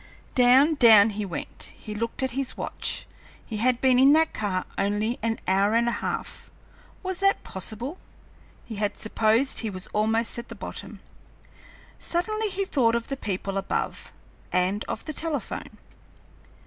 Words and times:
Down, 0.33 0.73
down 0.73 1.11
he 1.11 1.25
went. 1.27 1.73
He 1.77 1.93
looked 1.93 2.23
at 2.23 2.31
his 2.31 2.57
watch; 2.57 3.05
he 3.45 3.57
had 3.57 3.79
been 3.79 3.99
in 3.99 4.13
that 4.13 4.33
car 4.33 4.65
only 4.75 5.19
an 5.21 5.37
hour 5.47 5.75
and 5.75 5.87
a 5.87 5.91
half. 6.01 6.49
Was 7.03 7.19
that 7.19 7.43
possible? 7.43 7.99
He 8.65 8.77
had 8.77 8.97
supposed 8.97 9.59
he 9.59 9.69
was 9.69 9.85
almost 9.93 10.39
at 10.39 10.49
the 10.49 10.55
bottom. 10.55 11.01
Suddenly 11.99 12.49
he 12.49 12.65
thought 12.65 12.95
of 12.95 13.09
the 13.09 13.15
people 13.15 13.59
above, 13.59 14.11
and 14.51 14.83
of 14.85 15.05
the 15.05 15.13
telephone. 15.13 15.77